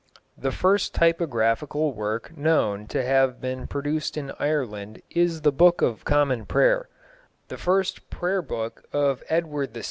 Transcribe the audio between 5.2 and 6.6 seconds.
the Book of Common